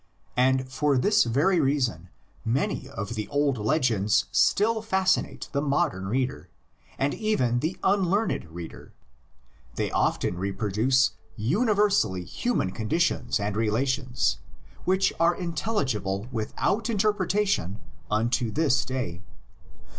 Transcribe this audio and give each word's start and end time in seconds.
And 0.35 0.67
for 0.67 0.97
this 0.97 1.25
very 1.25 1.59
reason 1.59 2.09
many 2.43 2.89
of 2.89 3.09
the 3.13 3.27
old 3.27 3.59
legends 3.59 4.25
still 4.31 4.81
fascinate 4.81 5.47
the 5.51 5.61
modern 5.61 6.07
reader, 6.07 6.49
and 6.97 7.13
even 7.13 7.59
the 7.59 7.77
unlearned 7.83 8.45
reader; 8.49 8.93
they 9.75 9.91
often 9.91 10.37
repro 10.37 10.73
duce 10.73 11.11
universally 11.35 12.23
human 12.25 12.71
conditions 12.71 13.39
and 13.39 13.55
relations 13.55 14.39
which 14.85 15.13
are 15.19 15.35
intelligible 15.35 16.27
without 16.31 16.89
interpretation 16.89 17.79
unto 18.09 18.49
this 18.49 18.83
day. 18.83 19.21